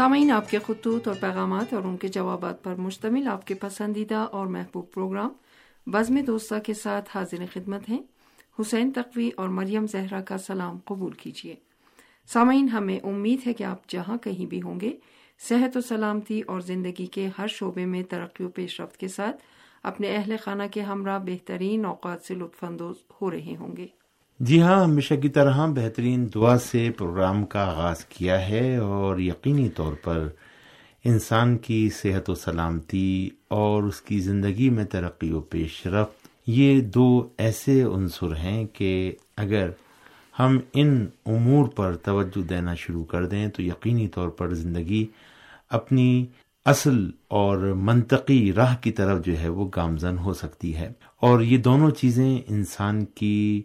سامعین، 0.00 0.30
آپ 0.30 0.50
کے 0.50 0.58
خطوط 0.66 1.08
اور 1.08 1.16
پیغامات 1.20 1.74
اور 1.74 1.82
ان 1.82 1.96
کے 1.96 2.08
جوابات 2.08 2.62
پر 2.62 2.74
مشتمل 2.74 3.28
آپ 3.28 3.46
کے 3.46 3.54
پسندیدہ 3.54 4.14
اور 4.14 4.46
محبوب 4.46 4.90
پروگرام 4.90 5.28
بزم 5.86 6.20
دوستہ 6.20 6.54
کے 6.58 6.74
ساتھ 6.74 7.10
حاضر 7.14 7.44
خدمت 7.52 7.88
ہیں۔ 7.88 7.98
حسین 8.60 8.92
تقوی 8.92 9.30
اور 9.36 9.48
مریم 9.48 9.86
زہرا 9.86 10.20
کا 10.20 10.38
سلام 10.38 10.78
قبول 10.84 11.12
کیجیے۔ 11.12 11.54
سامعین، 12.26 12.68
ہمیں 12.68 12.98
امید 13.02 13.46
ہے 13.46 13.52
کہ 13.52 13.64
آپ 13.64 13.88
جہاں 13.88 14.18
کہیں 14.18 14.46
بھی 14.46 14.62
ہوں 14.62 14.80
گے، 14.80 14.92
صحت 15.48 15.76
و 15.76 15.80
سلامتی 15.80 16.40
اور 16.40 16.60
زندگی 16.60 17.06
کے 17.06 17.28
ہر 17.38 17.46
شعبے 17.46 17.86
میں 17.86 18.02
ترقی 18.02 18.44
و 18.44 18.48
پیش 18.48 18.80
رفت 18.80 18.96
کے 18.96 19.08
ساتھ 19.08 19.36
اپنے 19.82 20.16
اہل 20.16 20.36
خانہ 20.42 20.62
کے 20.72 20.80
ہمراہ 20.80 21.18
بہترین 21.18 21.84
اوقات 21.84 22.22
سے 22.22 22.34
لطف 22.34 22.64
اندوز 22.64 22.96
ہو 23.22 23.30
رہے 23.30 23.56
ہوں 23.60 23.76
گے۔ 23.76 23.86
جی 24.40 24.62
ہاں 24.62 24.84
ہمیشہ 24.84 25.14
کی 25.14 25.28
طرح 25.28 25.66
بہترین 25.66 26.28
دعا 26.34 26.58
سے 26.58 26.90
پروگرام 26.96 27.44
کا 27.46 27.70
آغاز 27.70 28.04
کیا 28.04 28.48
ہے 28.48 28.76
اور 28.76 29.18
یقینی 29.18 29.68
طور 29.68 29.92
پر 30.02 30.28
انسان 31.04 31.58
کی 31.58 31.90
صحت 31.90 32.30
و 32.30 32.34
سلامتی 32.34 33.30
اور 33.48 33.82
اس 33.82 34.02
کی 34.02 34.20
زندگی 34.20 34.70
میں 34.70 34.84
ترقی 34.84 35.30
و 35.30 35.40
پیش 35.40 35.86
رفت، 35.86 36.28
یہ 36.46 36.80
دو 36.80 37.28
ایسے 37.38 37.82
عنصر 37.82 38.36
ہیں 38.36 38.66
کہ 38.72 39.12
اگر 39.36 39.70
ہم 40.38 40.58
ان 40.74 41.06
امور 41.26 41.68
پر 41.68 41.96
توجہ 41.96 42.42
دینا 42.42 42.74
شروع 42.74 43.04
کر 43.04 43.26
دیں 43.26 43.48
تو 43.48 43.62
یقینی 43.62 44.08
طور 44.08 44.28
پر 44.28 44.54
زندگی 44.54 45.06
اپنی 45.70 46.26
اصل 46.64 47.10
اور 47.28 47.56
منطقی 47.58 48.52
راہ 48.52 48.76
کی 48.80 48.92
طرف 48.92 49.26
جو 49.26 49.38
ہے 49.38 49.48
وہ 49.48 49.70
گامزن 49.76 50.18
ہو 50.18 50.34
سکتی 50.34 50.74
ہے۔ 50.76 50.92
اور 51.20 51.40
یہ 51.40 51.58
دونوں 51.58 51.90
چیزیں 51.90 52.38
انسان 52.48 53.04
کی 53.04 53.62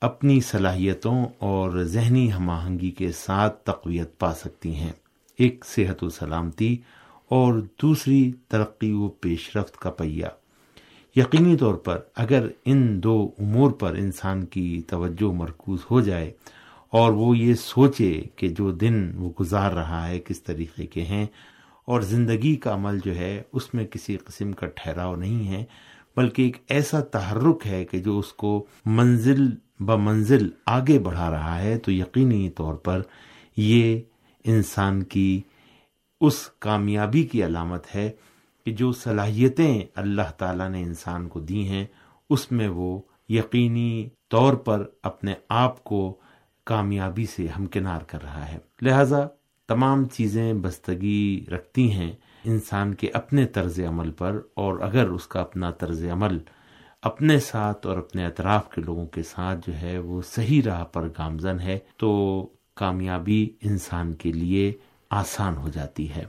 اپنی 0.00 0.40
صلاحیتوں 0.40 1.26
اور 1.38 1.82
ذہنی 1.82 2.32
ہم 2.32 2.50
آہنگی 2.50 2.90
کے 2.90 3.12
ساتھ 3.12 3.64
تقویت 3.64 4.18
پا 4.18 4.34
سکتی 4.34 4.74
ہیں۔ 4.74 4.92
ایک 5.38 5.64
صحت 5.64 6.04
و 6.04 6.08
سلامتی 6.08 6.76
اور 7.28 7.54
دوسری 7.82 8.32
ترقی 8.48 8.92
و 8.92 9.08
پیش 9.08 9.56
رفت 9.56 9.76
کا 9.76 9.90
پہیا 9.90 10.28
یقینی 11.16 11.56
طور 11.56 11.74
پر 11.74 11.98
اگر 12.16 12.48
ان 12.64 13.02
دو 13.02 13.30
امور 13.38 13.70
پر 13.70 13.94
انسان 13.94 14.46
کی 14.46 14.82
توجہ 14.86 15.32
مرکوز 15.32 15.78
ہو 15.90 16.00
جائے 16.00 16.32
اور 16.90 17.12
وہ 17.12 17.38
یہ 17.38 17.54
سوچے 17.54 18.22
کہ 18.36 18.48
جو 18.48 18.70
دن 18.70 19.12
وہ 19.14 19.30
گزار 19.40 19.70
رہا 19.70 20.08
ہے 20.08 20.18
کس 20.18 20.42
طریقے 20.42 20.86
کے 20.86 21.02
ہیں 21.02 21.26
اور 21.84 22.00
زندگی 22.00 22.56
کا 22.56 22.74
عمل 22.74 22.98
جو 23.04 23.14
ہے 23.14 23.42
اس 23.52 23.74
میں 23.74 23.84
کسی 23.86 24.16
قسم 24.16 24.52
کا 24.52 24.66
ٹھہراؤ 24.66 25.16
نہیں 25.16 25.48
ہے 25.48 25.64
بلکہ 26.18 26.42
ایک 26.42 26.56
ایسا 26.68 27.00
تحرک 27.00 27.66
ہے 27.66 27.84
کہ 27.84 27.98
جو 27.98 28.18
اس 28.18 28.32
کو 28.32 28.66
منزل 28.86 29.48
بمنزل 29.80 30.48
آگے 30.66 30.98
بڑھا 30.98 31.30
رہا 31.30 31.58
ہے، 31.58 31.78
تو 31.78 31.92
یقینی 31.92 32.48
طور 32.50 32.74
پر 32.74 33.02
یہ 33.56 34.00
انسان 34.44 35.02
کی 35.02 35.40
اس 36.20 36.38
کامیابی 36.58 37.22
کی 37.22 37.44
علامت 37.44 37.94
ہے 37.94 38.10
کہ 38.66 38.72
جو 38.72 38.92
صلاحیتیں 38.92 39.82
اللہ 39.94 40.30
تعالیٰ 40.36 40.68
نے 40.70 40.82
انسان 40.82 41.28
کو 41.28 41.40
دی 41.40 41.68
ہیں، 41.68 41.84
اس 42.30 42.52
میں 42.52 42.68
وہ 42.68 43.00
یقینی 43.28 44.08
طور 44.30 44.54
پر 44.54 44.84
اپنے 45.02 45.34
آپ 45.48 45.84
کو 45.84 46.00
کامیابی 46.64 47.26
سے 47.26 47.46
ہمکنار 47.46 48.00
کر 48.06 48.22
رہا 48.22 48.48
ہے۔ 48.52 48.58
لہذا 48.82 49.26
تمام 49.68 50.04
چیزیں 50.08 50.52
بستگی 50.54 51.44
رکھتی 51.52 51.90
ہیں 51.92 52.12
انسان 52.44 52.94
کے 52.94 53.10
اپنے 53.12 53.46
طرز 53.46 53.80
عمل 53.88 54.10
پر 54.10 54.40
اور 54.54 54.78
اگر 54.78 55.08
اس 55.08 55.26
کا 55.26 55.40
اپنا 55.40 55.70
طرز 55.70 56.04
عمل 56.04 56.38
اپنے 57.02 57.38
ساتھ 57.40 57.86
اور 57.86 57.96
اپنے 57.96 58.26
اطراف 58.26 58.70
کے 58.70 58.80
لوگوں 58.80 59.06
کے 59.06 59.22
ساتھ 59.22 59.66
جو 59.66 59.76
ہے 59.76 59.98
وہ 59.98 60.22
صحیح 60.22 60.62
راہ 60.62 60.84
پر 60.84 61.08
گامزن 61.18 61.60
ہے، 61.60 61.78
تو 61.96 62.48
کامیابی 62.74 63.50
انسان 63.60 64.14
کے 64.14 64.32
لیے 64.32 64.72
آسان 65.10 65.56
ہو 65.56 65.68
جاتی 65.68 66.10
ہے۔ 66.10 66.24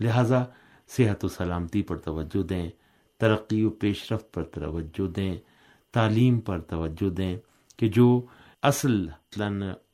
لہذا 0.00 0.44
صحت 0.88 1.24
و 1.24 1.28
سلامتی 1.28 1.82
پر 1.82 1.96
توجہ 1.96 2.42
دیں، 2.42 2.70
ترقی 3.18 3.64
و 3.64 3.70
پیش 3.70 4.12
رفت 4.12 4.34
پر 4.34 4.42
توجہ 4.42 5.10
دیں، 5.10 5.36
تعلیم 5.92 6.40
پر 6.40 6.60
توجہ 6.60 7.10
دیں 7.10 7.36
کہ 7.76 7.88
جو 7.88 8.26
اصل 8.62 9.06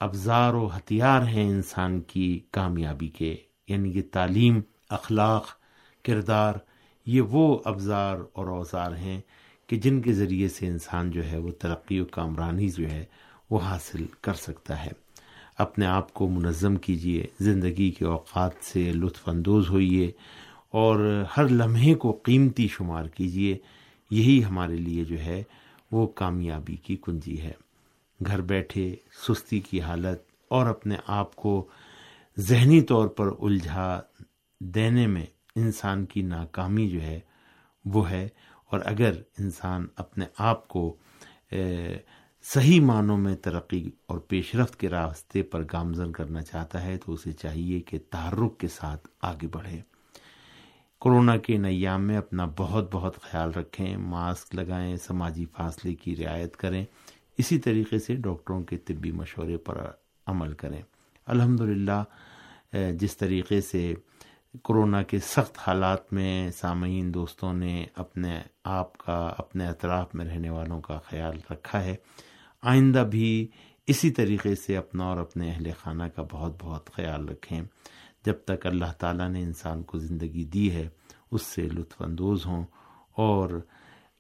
ابزار 0.01 0.55
و 0.55 0.67
ہتھیار 0.77 1.23
ہیں 1.23 1.49
انسان 1.49 2.01
کی 2.01 2.41
کامیابی 2.51 3.09
کے 3.09 3.37
یعنی 3.69 3.93
کہ 3.93 4.03
تعلیم، 4.13 4.61
اخلاق 4.91 5.47
کردار، 6.05 6.55
یہ 7.07 7.21
وہ 7.21 7.59
ابزار 7.65 8.17
اور 8.33 8.47
اوزار 8.47 8.97
ہیں 8.97 9.21
کہ 9.67 9.77
جن 9.77 10.03
کے 10.03 10.13
ذریعے 10.13 10.49
سے 10.49 10.67
انسان 10.67 11.11
جو 11.11 11.25
ہے 11.25 11.39
وہ 11.39 11.51
ترقی 11.51 12.01
و 12.01 12.05
کامرانی 12.05 12.69
جو 12.69 12.91
ہے 12.91 13.05
وہ 13.51 13.61
حاصل 13.61 14.07
کر 14.21 14.35
سکتا 14.35 14.85
ہے۔ 14.85 14.91
اپنے 15.59 15.87
آپ 15.87 16.15
کو 16.15 16.29
منظم 16.29 16.77
کیجیے 16.77 17.27
زندگی 17.41 17.91
کے 17.91 18.05
اوقات 18.05 18.51
سے 18.63 18.93
لطف 18.93 19.29
اندوز 19.29 19.71
ہوئیے 19.71 20.11
اور 20.71 21.25
ہر 21.37 21.49
لمحے 21.49 21.95
کو 21.95 22.13
قیمتی 22.13 22.69
شمار 22.69 23.05
کیجیے 23.05 23.59
یہی 24.11 24.45
ہمارے 24.45 24.77
لیے 24.77 25.05
جو 25.05 25.19
ہے 25.19 25.43
وہ 25.93 26.07
کامیابی 26.07 26.77
کی 26.77 26.97
کنجی 26.97 27.41
ہے۔ 27.41 27.53
گھر 28.27 28.41
بیٹھے، 28.41 28.97
سستی 29.29 29.61
کی 29.61 29.81
حالت 29.81 30.19
اور 30.49 30.67
اپنے 30.67 30.97
آپ 31.07 31.37
کو 31.37 31.69
ذہنی 32.39 32.81
طور 32.81 33.09
پر 33.09 33.29
الجھا 33.41 34.01
دینے 34.61 35.07
میں 35.07 35.27
انسان 35.59 36.07
کی 36.07 36.23
ناکامی 36.23 36.89
جو 36.89 37.03
ہے، 37.03 37.21
وہ 37.85 38.11
ہے۔ 38.11 38.29
اور 38.65 38.81
اگر 38.85 39.13
انسان 39.39 39.87
اپنے 39.97 40.25
آپ 40.39 40.69
کو 40.69 40.97
صحیح 42.43 42.81
معنوں 42.81 43.19
میں 43.19 43.37
ترقی 43.37 43.91
اور 44.07 44.19
پیش 44.19 44.55
رفت 44.55 44.81
کے 44.81 44.89
راستے 44.89 45.43
پر 45.43 45.63
گامزن 45.73 46.13
کرنا 46.13 46.43
چاہتا 46.43 46.83
ہے، 46.83 46.97
تو 46.97 47.13
اسے 47.13 47.33
چاہیے 47.33 47.81
کہ 47.81 47.99
تحرک 48.11 48.59
کے 48.59 48.69
ساتھ 48.69 49.09
آگے 49.23 49.47
بڑھے۔ 49.53 49.81
کورونا 50.99 51.37
کے 51.37 51.57
نیام 51.57 52.03
میں 52.03 52.17
اپنا 52.17 52.51
بہت 52.57 52.89
بہت 52.93 53.21
خیال 53.21 53.51
رکھیں، 53.51 53.97
ماسک 53.97 54.55
لگائیں، 54.55 54.97
سماجی 54.97 55.47
فاصلے 55.57 55.95
کی 55.95 56.17
رعایت 56.17 56.57
کریں۔ 56.57 56.85
اسی 57.39 57.59
طریقے 57.59 57.99
سے 57.99 58.15
ڈاکٹروں 58.15 58.63
کے 58.63 58.77
طبی 58.77 59.13
مشورے 59.13 59.57
پر 59.57 59.91
عمل 60.27 60.53
کریں۔ 60.53 60.83
الحمد 61.27 61.61
جس 62.93 63.17
طریقے 63.17 63.61
سے 63.61 63.95
کورونا 64.63 65.03
کے 65.03 65.19
سخت 65.19 65.59
حالات 65.59 66.13
میں 66.13 66.51
سامعین 66.51 67.15
دوستوں 67.15 67.53
نے 67.53 67.87
اپنے 67.97 68.41
آپ 68.65 68.99
کا، 68.99 69.35
اپنے 69.39 69.67
اطراف 69.67 70.15
میں 70.15 70.25
رہنے 70.25 70.51
والوں 70.51 70.81
کا 70.81 70.99
خیال 70.99 71.39
رکھا 71.51 71.85
ہے۔ 71.85 71.97
آئندہ 72.63 73.05
بھی 73.11 73.49
اسی 73.87 74.11
طریقے 74.11 74.55
سے 74.55 74.77
اپنا 74.77 75.05
اور 75.05 75.17
اپنے 75.17 75.51
اہل 75.51 75.71
خانہ 75.79 76.03
کا 76.03 76.23
بہت 76.31 76.53
بہت 76.61 76.91
خیال 76.93 77.29
رکھیں۔ 77.29 77.63
جب 78.25 78.35
تک 78.47 78.67
اللہ 78.67 78.93
تعالیٰ 78.99 79.29
نے 79.29 79.43
انسان 79.43 79.83
کو 79.83 79.99
زندگی 79.99 80.45
دی 80.45 80.75
ہے، 80.75 80.89
اس 81.31 81.43
سے 81.43 81.63
لطف 81.63 82.03
اندوز 82.03 82.47
ہوں 82.47 82.65
اور 83.13 83.61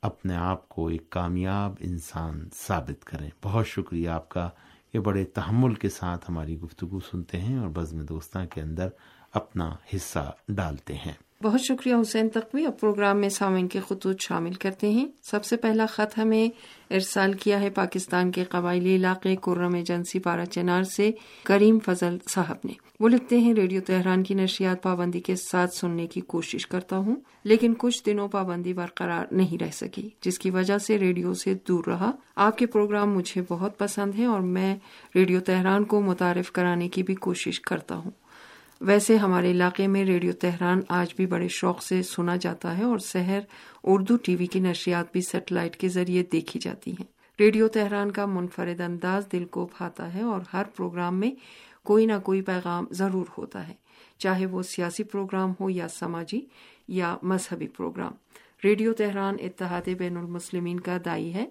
اپنے 0.02 0.36
آپ 0.36 0.68
کو 0.68 0.88
ایک 0.88 1.10
کامیاب 1.10 1.74
انسان 1.80 2.48
ثابت 2.54 3.04
کریں۔ 3.04 3.30
بہت 3.44 3.66
شکریہ 3.66 4.08
آپ 4.08 4.28
کا۔ 4.28 4.50
یہ 4.94 4.98
بڑے 4.98 5.24
تحمل 5.24 5.74
کے 5.74 5.88
ساتھ 5.88 6.24
ہماری 6.28 6.58
گفتگو 6.60 7.00
سنتے 7.00 7.40
ہیں 7.40 7.58
اور 7.58 7.68
بزم 7.68 8.00
دوستاں 8.00 8.46
کے 8.46 8.60
اندر 8.60 8.88
اپنا 9.32 9.74
حصہ 9.94 10.32
ڈالتے 10.48 10.94
ہیں۔ 10.94 11.12
بہت 11.42 11.60
شکریہ 11.60 11.94
حسین 11.94 12.28
تقوی، 12.28 12.66
اب 12.66 12.80
پروگرام 12.80 13.18
میں 13.18 13.28
سامعین 13.28 13.68
کے 13.68 13.80
خطوط 13.88 14.20
شامل 14.20 14.52
کرتے 14.52 14.90
ہیں۔ 14.90 15.06
سب 15.22 15.44
سے 15.44 15.56
پہلا 15.56 15.86
خط 15.86 16.18
ہمیں 16.18 16.48
ارسال 16.90 17.32
کیا 17.32 17.60
ہے 17.60 17.70
پاکستان 17.70 18.30
کے 18.30 18.44
قبائلی 18.44 18.96
علاقے 18.96 19.36
کرم 19.36 19.74
ایجنسی 19.74 20.18
پارا 20.18 20.46
چنار 20.46 20.82
سے 20.82 21.10
کریم 21.44 21.78
فضل 21.78 22.16
صاحب 22.30 22.56
نے۔ 22.64 22.72
وہ 23.00 23.08
لکھتے 23.08 23.38
ہیں، 23.38 23.54
ریڈیو 23.54 23.80
تہران 23.86 24.22
کی 24.22 24.34
نشریات 24.34 24.82
پابندی 24.82 25.20
کے 25.20 25.36
ساتھ 25.36 25.74
سننے 25.74 26.06
کی 26.06 26.20
کوشش 26.20 26.66
کرتا 26.66 26.96
ہوں، 26.96 27.16
لیکن 27.44 27.74
کچھ 27.78 28.04
دنوں 28.06 28.28
پابندی 28.28 28.72
برقرار 28.72 29.26
نہیں 29.30 29.62
رہ 29.62 29.70
سکی، 29.72 30.08
جس 30.20 30.38
کی 30.38 30.50
وجہ 30.50 30.78
سے 30.78 30.98
ریڈیو 30.98 31.34
سے 31.34 31.54
دور 31.68 31.84
رہا۔ 31.86 32.10
آپ 32.36 32.58
کے 32.58 32.66
پروگرام 32.66 33.14
مجھے 33.14 33.42
بہت 33.48 33.78
پسند 33.78 34.14
ہیں 34.14 34.26
اور 34.26 34.40
میں 34.40 34.76
ریڈیو 35.14 35.40
تہران 35.40 35.84
کو 35.84 36.00
متعارف 36.00 36.52
کرانے 36.52 36.88
کی 36.88 37.02
بھی 37.02 37.14
کوشش 37.14 37.60
کرتا 37.60 37.94
ہوں۔ 37.94 38.10
ویسے 38.80 39.16
ہمارے 39.16 39.50
علاقے 39.50 39.86
میں 39.86 40.04
ریڈیو 40.04 40.32
تہران 40.32 40.80
آج 40.88 41.14
بھی 41.16 41.26
بڑے 41.26 41.48
شوق 41.48 41.82
سے 41.82 42.02
سنا 42.02 42.36
جاتا 42.36 42.78
ہے 42.78 42.84
اور 42.84 42.98
شہر 42.98 43.40
اردو 43.84 44.16
ٹی 44.16 44.36
وی 44.36 44.46
کی 44.46 44.60
نشریات 44.60 45.12
بھی 45.12 45.20
سیٹلائٹ 45.20 45.76
کے 45.76 45.88
ذریعے 45.88 46.22
دیکھی 46.32 46.60
جاتی 46.60 46.90
ہیں۔ 46.90 47.06
ریڈیو 47.40 47.68
تہران 47.68 48.12
کا 48.12 48.26
منفرد 48.26 48.80
انداز 48.80 49.26
دل 49.32 49.44
کو 49.44 49.68
بھاتا 49.78 50.14
ہے 50.14 50.22
اور 50.22 50.40
ہر 50.52 50.62
پروگرام 50.76 51.20
میں 51.20 51.30
کوئی 51.82 52.06
نہ 52.06 52.18
کوئی 52.24 52.42
پیغام 52.42 52.86
ضرور 52.90 53.26
ہوتا 53.38 53.68
ہے، 53.68 53.74
چاہے 54.18 54.46
وہ 54.46 54.62
سیاسی 54.62 55.04
پروگرام 55.04 55.52
ہو 55.60 55.70
یا 55.70 55.88
سماجی 55.88 56.40
یا 56.88 57.16
مذہبی 57.22 57.66
پروگرام۔ 57.66 58.12
ریڈیو 58.64 58.92
تہران 58.92 59.36
اتحاد 59.40 59.88
بین 59.98 60.16
المسلمین 60.16 60.80
کا 60.80 60.96
دائی 61.04 61.34
ہے۔ 61.34 61.44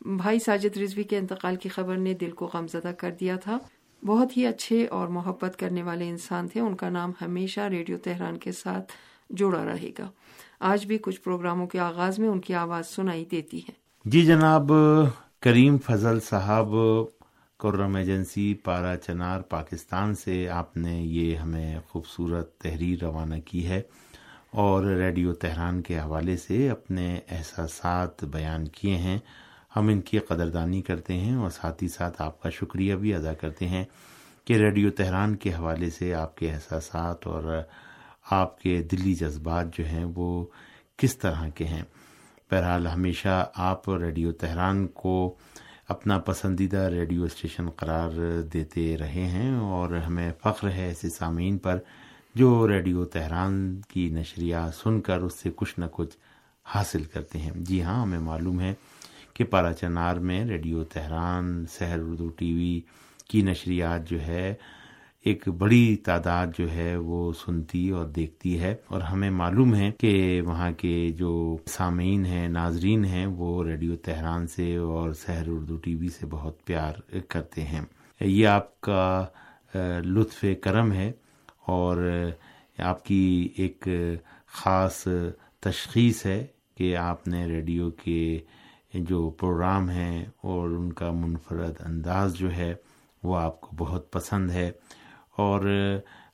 بھائی 0.00 0.38
ساجد 0.38 0.76
رضوی 0.76 1.02
کے 1.02 1.18
انتقال 1.18 1.56
کی 1.56 1.68
خبر 1.68 1.96
نے 1.96 2.14
دل 2.14 2.30
کو 2.30 2.50
غمزدہ 2.54 2.92
کر 2.98 3.10
دیا 3.20 3.36
تھا۔ 3.36 3.58
بہت 4.06 4.36
ہی 4.36 4.46
اچھے 4.46 4.86
اور 4.86 5.08
محبت 5.08 5.56
کرنے 5.58 5.82
والے 5.82 6.08
انسان 6.08 6.48
تھے۔ 6.48 6.60
ان 6.60 6.76
کا 6.76 6.88
نام 6.88 7.12
ہمیشہ 7.20 7.60
ریڈیو 7.60 7.98
تہران 7.98 8.38
کے 8.38 8.52
ساتھ 8.52 8.92
جڑا 9.30 9.64
رہے 9.64 9.90
گا۔ 9.98 10.10
آج 10.60 10.86
بھی 10.86 10.98
کچھ 10.98 11.20
پروگراموں 11.20 11.66
کے 11.66 11.78
آغاز 11.78 12.18
میں 12.18 12.28
ان 12.28 12.40
کی 12.40 12.54
آواز 12.54 12.86
سنائی 12.86 13.24
دیتی 13.24 13.58
ہے۔ 13.58 13.70
جی 14.04 14.24
جناب، 14.26 14.72
کریم 15.40 15.78
فضل 15.78 16.20
صاحب 16.20 16.68
کرم 17.60 17.96
ایجنسی 17.96 18.54
پارا 18.54 18.96
چنار، 18.96 19.40
پاکستان 19.40 20.14
سے 20.14 20.48
آپ 20.48 20.76
نے 20.76 21.00
یہ 21.02 21.36
ہمیں 21.36 21.78
خوبصورت 21.88 22.58
تحریر 22.58 23.04
روانہ 23.04 23.34
کی 23.44 23.66
ہے 23.66 23.82
اور 24.50 24.84
ریڈیو 24.84 25.34
تہران 25.34 25.82
کے 25.82 25.98
حوالے 25.98 26.36
سے 26.36 26.70
اپنے 26.70 27.20
احساسات 27.28 28.24
بیان 28.24 28.68
کیے 28.68 28.96
ہیں۔ 28.96 29.18
ہم 29.76 29.88
ان 29.88 30.00
کی 30.00 30.18
قدردانی 30.18 30.82
کرتے 30.82 31.14
ہیں 31.14 31.34
اور 31.34 31.50
ساتھ 31.50 31.82
ہی 31.82 31.88
ساتھ 31.88 32.22
آپ 32.22 32.42
کا 32.42 32.50
شکریہ 32.50 32.94
بھی 32.94 33.14
ادا 33.14 33.34
کرتے 33.34 33.68
ہیں 33.68 33.84
کہ 34.44 34.54
ریڈیو 34.54 34.90
تہران 34.90 35.36
کے 35.36 35.52
حوالے 35.54 35.90
سے 35.90 36.14
آپ 36.14 36.36
کے 36.36 36.50
احساسات 36.50 37.26
اور 37.26 37.62
آپ 38.30 38.60
کے 38.60 38.82
دلی 38.82 39.14
جذبات 39.14 39.78
جو 39.78 39.84
ہیں 39.84 40.04
وہ 40.14 40.44
کس 40.96 41.18
طرح 41.18 41.48
کے 41.48 41.64
ہیں۔ 41.64 41.82
بہرحال 42.50 42.86
ہمیشہ 42.86 43.50
آپ 43.54 43.90
ریڈیو 43.90 44.32
تہران 44.32 44.86
کو 44.86 45.34
اپنا 45.88 46.18
پسندیدہ 46.18 46.76
ریڈیو 46.76 47.24
اسٹیشن 47.24 47.70
قرار 47.70 48.42
دیتے 48.52 48.96
رہے 48.98 49.26
ہیں 49.26 49.54
اور 49.56 49.94
ہمیں 49.94 50.32
فخر 50.42 50.70
ہے 50.70 50.86
ایسے 50.86 51.08
سامعین 51.08 51.58
پر 51.58 51.78
جو 52.34 52.68
ریڈیو 52.68 53.04
تہران 53.04 53.80
کی 53.88 54.08
نشریات 54.10 54.74
سن 54.74 55.00
کر 55.00 55.18
اس 55.18 55.34
سے 55.34 55.50
کچھ 55.56 55.80
نہ 55.80 55.84
کچھ 55.92 56.16
حاصل 56.64 57.04
کرتے 57.04 57.38
ہیں۔ 57.38 57.50
جی 57.56 57.82
ہاں 57.82 58.02
ہمیں 58.02 58.18
معلوم 58.18 58.60
ہے 58.60 58.74
کہ 59.38 59.44
پارا 59.44 59.72
چنار 59.72 60.16
میں 60.16 60.44
radio 60.44 60.84
Tehran, 60.84 61.64
Sahar 61.66 61.98
Urdu 61.98 62.28
T 62.28 62.52
V 62.54 62.80
کی 63.28 63.42
نشریات 63.42 64.08
جو 64.10 64.20
ہے، 64.20 64.54
ایک 65.24 65.48
بڑی 65.48 65.96
تعداد 65.96 66.46
جو 66.58 66.70
ہے 66.72 66.96
وہ 66.96 67.32
سنتی 67.32 67.88
اور 67.90 68.06
دیکھتی 68.06 68.58
ہے 68.60 68.74
اور 68.86 69.00
ہمیں 69.00 69.30
معلوم 69.30 69.74
ہے 69.74 69.90
کہ 69.98 70.42
وہاں 70.44 70.70
کے 70.72 71.08
جو 71.16 71.56
سامعین 71.66 72.24
ہیں، 72.26 72.48
ناظرین 72.48 73.04
ہیں، 73.04 73.26
وہ 73.26 73.64
ریڈیو 73.64 73.96
تہران 73.96 74.46
سے 74.46 74.76
اور 74.76 75.12
سحر 75.12 75.48
اردو 75.48 75.76
ٹی 75.76 75.94
وی 75.94 76.08
سے 76.08 76.26
بہت 76.26 76.64
پیار 76.64 77.00
کرتے 77.28 77.62
ہیں۔ 77.62 77.80
یہ 78.20 78.46
آپ 78.46 78.80
کا 78.80 79.24
لطف 80.04 80.44
کرم 80.60 80.92
ہے 80.92 81.12
اور 81.66 82.04
آپ 82.78 83.04
کی 83.04 83.48
ایک 83.56 83.88
خاص 84.46 85.06
تشخیص 85.60 86.26
ہے 86.26 86.46
کہ 86.76 86.96
آپ 86.96 87.28
نے 87.28 87.46
ریڈیو 87.46 87.90
کے 87.90 88.38
جو 88.94 89.30
پروگرام 89.30 89.90
ہیں 89.90 90.24
اور 90.42 90.68
ان 90.68 90.92
کا 90.92 91.10
منفرد 91.10 91.74
انداز 91.86 92.34
جو 92.34 92.52
ہے 92.52 92.74
وہ 93.22 93.36
آپ 93.36 93.60
کو 93.60 93.76
بہت 93.78 94.12
پسند 94.12 94.50
ہے 94.50 94.70
اور 95.36 95.66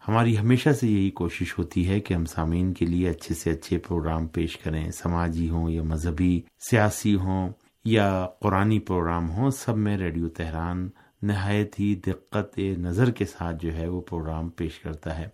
ہماری 0.08 0.38
ہمیشہ 0.38 0.70
سے 0.70 0.88
یہی 0.88 1.10
کوشش 1.10 1.58
ہوتی 1.58 1.88
ہے 1.88 2.00
کہ 2.00 2.14
ہم 2.14 2.24
سامعین 2.24 2.72
کے 2.72 2.86
لیے 2.86 3.08
اچھے 3.08 3.34
سے 3.34 3.50
اچھے 3.50 3.78
پروگرام 3.78 4.26
پیش 4.26 4.56
کریں، 4.56 4.90
سماجی 4.90 5.50
ہوں 5.50 5.70
یا 5.70 5.82
مذہبی، 5.82 6.40
سیاسی 6.70 7.14
ہوں 7.14 7.48
یا 7.84 8.26
قرآنی 8.40 8.78
پروگرام 8.78 9.30
ہوں، 9.30 9.50
سب 9.50 9.76
میں 9.76 9.96
ریڈیو 9.96 10.28
تہران 10.28 10.88
نہایت 11.22 11.80
ہی 11.80 11.94
دقت 11.94 12.58
نظر 12.58 13.10
کے 13.10 13.24
ساتھ 13.24 13.56
جو 13.62 13.74
ہے 13.74 13.88
وہ 13.88 14.00
پروگرام 14.00 14.48
پیش 14.48 14.78
کرتا 14.78 15.18
ہے۔ 15.18 15.28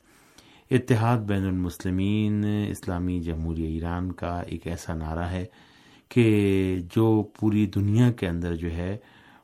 اتحاد 0.71 1.19
بین 1.19 1.45
المسلمین، 1.45 2.45
اسلامی 2.69 3.21
جمہوریہ 3.21 3.69
ایران 3.69 4.13
کا 4.13 4.41
ایک 4.41 4.67
ایسا 4.67 4.95
نعرہ 4.95 5.29
ہے 5.31 5.45
کہ 6.11 6.79
جو 6.95 7.23
پوری 7.23 7.67
دنیا 7.67 8.13
کے 8.13 8.29
اندر 8.29 8.57
جو 8.57 8.71
ہے 8.71 8.97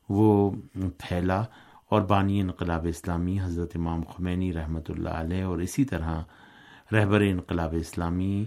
وہ 0.08 0.50
پھیلا 0.98 1.44
اور 1.88 2.02
بانی 2.02 2.40
انقلاب 2.40 2.86
اسلامی 2.86 3.40
حضرت 3.40 3.72
امام 3.74 4.02
خمینی 4.02 4.52
رحمۃ 4.52 4.80
اللہ 4.88 5.08
علیہ 5.08 5.42
اور 5.42 5.58
اسی 5.58 5.84
طرح 5.84 6.22
رہبر 6.92 7.20
انقلاب 7.20 7.74
اسلامی 7.80 8.44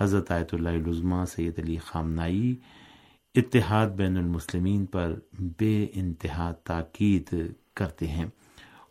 حضرت 0.00 0.30
آیت 0.30 0.54
اللہ 0.54 0.68
علزمہ 0.68 1.24
سید 1.24 1.58
علی 1.58 1.76
خامنائی 1.78 2.56
اتحاد 3.34 3.86
بین 3.86 4.16
المسلمین 4.16 4.86
پر 4.86 5.14
بے 5.38 5.86
انتہا 5.92 6.52
تاکید 6.52 7.34
کرتے 7.74 8.06
ہیں۔ 8.06 8.26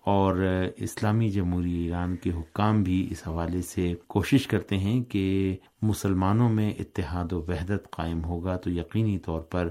اور 0.09 0.35
اسلامی 0.77 1.29
جمہوری 1.29 1.73
ایران 1.73 2.15
کے 2.15 2.29
حکام 2.29 2.83
بھی 2.83 3.07
اس 3.11 3.27
حوالے 3.27 3.61
سے 3.61 3.95
کوشش 4.07 4.47
کرتے 4.47 4.77
ہیں 4.77 5.03
کہ 5.03 5.55
مسلمانوں 5.81 6.49
میں 6.49 6.71
اتحاد 6.79 7.31
و 7.31 7.41
وحدت 7.41 7.91
قائم 7.91 8.23
ہوگا 8.23 8.55
تو 8.57 8.69
یقینی 8.69 9.19
طور 9.19 9.41
پر 9.41 9.69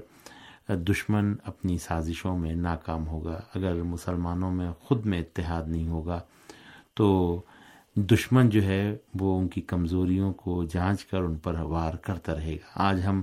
دشمن 0.69 1.35
اپنی 1.45 1.79
سازشوں 1.79 2.39
میں 2.39 2.55
ناکام 2.55 3.09
ہوگا۔ 3.09 3.41
اگر 3.55 3.83
مسلمانوں 3.83 4.53
میں 4.53 4.71
خود 4.81 5.07
میں 5.07 5.21
اتحاد 5.21 5.63
نہیں 5.67 5.89
ہوگا 5.89 6.21
تو 6.95 7.41
دشمن 7.95 8.51
جو 8.51 8.63
ہے 8.63 8.97
وہ 9.21 9.41
ان 9.41 9.49
کی 9.49 9.61
کمزوریوں 9.61 10.33
کو 10.33 10.65
جانچ 10.65 11.05
کر 11.05 11.23
ان 11.23 11.37
پر 11.37 11.55
وار 11.55 11.95
کرتا 11.95 12.35
رہے 12.35 12.55
گا۔ 12.55 12.71
آج 12.75 13.07
ہم 13.07 13.23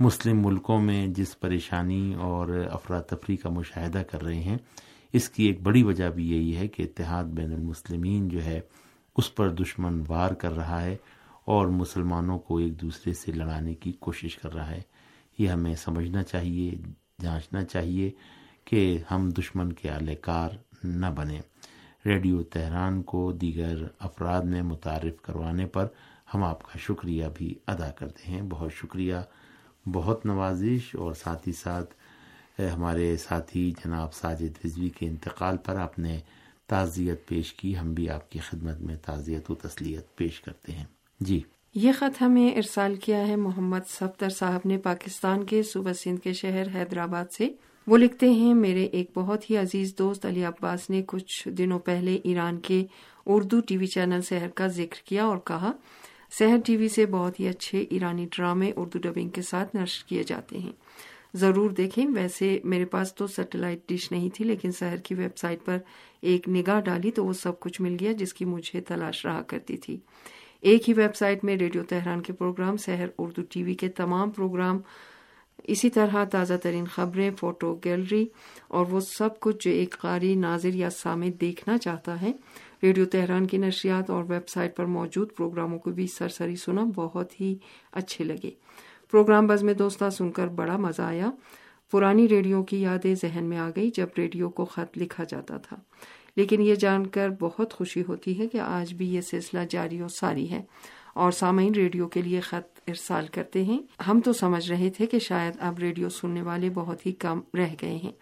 مسلم 0.00 0.46
ملکوں 0.46 0.80
میں 0.80 1.06
جس 1.06 1.40
پریشانی 1.40 2.14
اور 2.14 2.68
افراتفری 2.72 3.36
کا 3.36 3.48
مشاہدہ 3.48 4.02
کر 4.10 4.22
رہے 4.22 4.40
ہیں 4.40 4.58
اس 5.12 5.28
کی 5.28 5.44
ایک 5.44 5.62
بڑی 5.62 5.82
وجہ 5.82 6.10
بھی 6.10 6.30
یہی 6.30 6.56
ہے 6.56 6.68
کہ 6.68 6.82
اتحاد 6.82 7.24
بین 7.24 7.52
المسلمین 7.52 8.28
جو 8.28 8.44
ہے، 8.44 8.60
اس 9.16 9.34
پر 9.34 9.48
دشمن 9.48 10.02
وار 10.08 10.30
کر 10.30 10.52
رہا 10.52 10.82
ہے 10.82 10.96
اور 11.44 11.66
مسلمانوں 11.66 12.38
کو 12.38 12.58
ایک 12.58 12.80
دوسرے 12.80 13.12
سے 13.12 13.32
لڑانے 13.32 13.74
کی 13.74 13.92
کوشش 13.92 14.36
کر 14.36 14.54
رہا 14.54 14.70
ہے۔ 14.70 14.80
یہ 15.38 15.48
ہمیں 15.48 15.74
سمجھنا 15.74 16.22
چاہیے، 16.22 16.72
جانچنا 17.20 17.64
چاہیے 17.64 18.10
کہ 18.64 18.98
ہم 19.10 19.28
دشمن 19.38 19.72
کے 19.72 19.88
اعلی 19.88 20.14
کار 20.14 20.50
نہ 20.84 21.06
بنیں۔ 21.16 21.40
ریڈیو 22.06 22.42
تہران 22.42 23.02
کو 23.02 23.32
دیگر 23.32 23.78
افراد 23.98 24.42
میں 24.42 24.62
متعارف 24.62 25.22
کروانے 25.22 25.66
پر 25.66 25.86
ہم 26.34 26.44
آپ 26.44 26.62
کا 26.62 26.78
شکریہ 26.78 27.24
بھی 27.34 27.54
ادا 27.66 27.90
کرتے 27.90 28.30
ہیں۔ 28.30 28.42
بہت 28.42 28.72
شکریہ۔ 28.72 29.14
بہت 29.92 30.26
نوازش 30.26 30.94
اور 30.94 31.12
ساتھ 31.12 31.48
ہی 31.48 31.52
ساتھ 31.52 31.94
ہمارے 32.58 33.16
ساتھی 33.16 33.70
جناب 33.70 34.14
ساجد 34.14 34.66
رضوی 34.66 34.88
کے 34.88 35.06
انتقال 35.06 35.56
پر 35.56 35.76
آپ 35.76 35.98
نے 35.98 36.20
تعزیت 36.66 37.26
پیش 37.26 37.54
کی، 37.54 37.78
ہم 37.78 37.94
بھی 37.94 38.10
آپ 38.10 38.30
کی 38.30 38.38
خدمت 38.38 38.80
میں 38.80 38.96
تعزیت 38.96 39.50
و 39.50 39.54
تسلیت 39.54 40.16
پیش 40.16 40.40
کرتے 40.40 40.72
ہیں۔ 40.72 40.84
جی۔ 41.20 41.42
یہ 41.74 41.92
خط 41.98 42.22
ہمیں 42.22 42.56
ارسال 42.56 42.94
کیا 42.94 43.28
ہے 43.28 43.36
محمد 43.36 43.88
صفدر 43.88 44.28
صاحب 44.28 44.60
نے 44.64 44.78
پاکستان 44.78 45.44
کے 45.44 45.62
صوبہ 45.62 45.92
سندھ 45.92 46.20
کے 46.20 46.32
شہر 46.32 46.66
حیدرآباد 46.74 47.24
سے۔ 47.32 47.48
وہ 47.86 47.96
لکھتے 47.96 48.30
ہیں، 48.30 48.54
میرے 48.54 48.84
ایک 48.84 49.10
بہت 49.14 49.50
ہی 49.50 49.56
عزیز 49.56 49.94
دوست 49.98 50.26
علی 50.26 50.44
عباس 50.44 50.90
نے 50.90 51.02
کچھ 51.06 51.48
دنوں 51.48 51.78
پہلے 51.78 52.18
ایران 52.24 52.60
کے 52.60 52.86
Urdu 53.26 53.60
T 53.60 53.76
V 53.76 53.86
channel 53.86 54.22
Sahar 54.22 54.48
کا 54.48 54.66
ذکر 54.66 55.02
کیا 55.04 55.24
اور 55.24 55.38
کہا، 55.44 55.72
سحر 56.38 56.56
ٹی 56.66 56.76
وی 56.76 56.88
سے 56.88 57.06
بہت 57.06 57.40
ہی 57.40 57.48
اچھے 57.48 57.84
ایرانی 57.90 58.26
ڈرامے 58.36 58.72
اردو 58.76 58.98
ڈبنگ 58.98 59.28
کے 59.28 59.42
ساتھ 59.42 59.76
نشر 59.76 60.08
کیے 60.08 60.22
جاتے 60.22 60.58
ہیں۔ 60.58 60.72
ضرور 61.34 61.70
دیکھیں۔ 61.70 62.06
ویسے 62.06 62.58
میرے 62.64 62.84
پاس 62.84 63.14
تو 63.14 63.26
سیٹلائٹ 63.26 63.88
ڈش 63.88 64.12
نہیں 64.12 64.28
تھی، 64.34 64.44
لیکن 64.44 64.70
شہر 64.78 64.96
کی 64.96 65.14
ویب 65.14 65.36
سائٹ 65.36 65.64
پر 65.64 65.78
ایک 66.20 66.48
نگاہ 66.48 66.80
ڈالی 66.80 67.10
تو 67.10 67.24
وہ 67.24 67.32
سب 67.32 67.60
کچھ 67.60 67.80
مل 67.82 67.96
گیا 68.00 68.12
جس 68.12 68.34
کی 68.34 68.44
مجھے 68.44 68.80
تلاش 68.80 69.26
رہا 69.26 69.42
کرتی 69.42 69.76
تھی۔ 69.76 69.96
ایک 70.60 70.88
ہی 70.88 70.94
ویب 70.94 71.16
سائٹ 71.16 71.44
میں 71.44 71.56
ریڈیو 71.56 71.82
تہران 71.84 72.22
کے 72.22 72.32
پروگرام، 72.32 72.76
سحر 72.76 73.06
اردو 73.18 73.42
ٹی 73.42 73.62
وی 73.62 73.74
کے 73.74 73.88
تمام 73.88 74.30
پروگرام، 74.30 74.78
اسی 75.64 75.90
طرح 75.90 76.24
تازہ 76.24 76.54
ترین 76.54 76.84
خبریں، 76.84 77.30
فوٹو 77.40 77.78
گیلری، 77.84 78.26
اور 78.68 78.86
وہ 78.86 79.00
سب 79.00 79.40
کچھ 79.40 79.56
جو 79.60 79.70
ایک 79.70 79.98
قاری 79.98 80.34
ناظر 80.34 80.74
یا 80.74 80.90
سامع 80.90 81.28
دیکھنا 81.40 81.78
چاہتا 81.78 82.22
ہے۔ 82.22 82.32
ریڈیو 82.82 83.04
تہران 83.04 83.46
کی 83.46 83.58
نشریات 83.58 84.10
اور 84.10 84.24
ویب 84.28 84.48
سائٹ 84.48 84.76
پر 84.76 84.84
موجود 84.84 85.34
پروگراموں 85.36 85.78
کو 85.78 85.90
بھی 85.90 86.06
سرسری 86.06 86.56
سنا 86.56 86.84
بہت 86.94 87.40
ہی 87.40 87.54
اچھے 87.92 88.24
لگے۔ 88.24 88.50
پروگرام 89.10 89.46
بز 89.46 89.62
میں 89.62 89.74
دوستہ 89.74 90.10
سن 90.10 90.30
کر 90.30 90.46
بڑا 90.46 90.76
مزہ 90.76 91.02
آیا۔ 91.02 91.30
پرانی 91.92 92.28
ریڈیو 92.28 92.62
کی 92.62 92.82
یادیں 92.82 93.14
ذہن 93.14 93.44
میں 93.44 93.58
آ 93.58 93.70
گئی 93.76 93.90
جب 93.94 94.06
ریڈیو 94.18 94.50
کو 94.50 94.64
خط 94.64 94.98
لکھا 94.98 95.24
جاتا 95.24 95.56
تھا۔ 95.56 95.76
لیکن 96.36 96.60
یہ 96.60 96.74
جان 96.74 97.06
کر 97.06 97.28
بہت 97.40 97.72
خوشی 97.72 98.02
ہوتی 98.08 98.38
ہے 98.38 98.46
کہ 98.46 98.58
آج 98.58 98.94
بھی 98.94 99.14
یہ 99.14 99.20
سلسلہ 99.20 99.60
جاری 99.70 100.02
و 100.02 100.08
ساری 100.08 100.50
ہے 100.50 100.62
اور 101.14 101.32
سامعین 101.32 101.74
ریڈیو 101.74 102.08
کے 102.08 102.22
لیے 102.22 102.40
خط 102.40 102.80
ارسال 102.88 103.26
کرتے 103.26 103.64
ہیں۔ 103.64 103.82
ہم 104.08 104.20
تو 104.20 104.32
سمجھ 104.32 104.70
رہے 104.70 104.90
تھے 104.90 105.06
کہ 105.06 105.18
شاید 105.18 105.56
اب 105.60 105.78
ریڈیو 105.78 106.08
سننے 106.08 106.42
والے 106.42 106.70
بہت 106.70 107.06
ہی 107.06 107.12
کم 107.12 107.40
رہ 107.54 107.74
گئے 107.82 107.96
ہیں۔ 107.96 108.12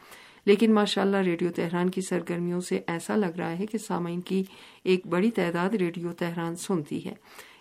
لیکن 0.45 0.75
ماشاء 0.75 1.03
اللہ 1.03 1.17
ریڈیو 1.17 1.49
تہران 1.57 1.91
کی 1.91 2.01
سرگرمیوں 2.01 2.61
سے 2.61 2.81
ایسا 2.87 3.17
لگ 3.17 3.37
رہا 3.39 3.59
ہے 3.59 3.67
کہ 3.67 3.79
سامعین 3.79 4.21
کی 4.21 4.43
ایک 4.85 5.07
بڑی 5.07 5.31
تعداد 5.31 5.71
ریڈیو 5.71 6.13
تہران 6.13 6.57
سنتی 6.57 7.05
ہے۔ 7.05 7.15